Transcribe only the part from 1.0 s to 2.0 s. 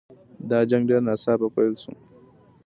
ناڅاپه پیل شو.